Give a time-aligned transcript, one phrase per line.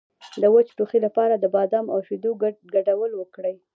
[0.41, 2.31] د وچ ټوخي لپاره د بادام او شیدو
[2.73, 3.57] ګډول وکاروئ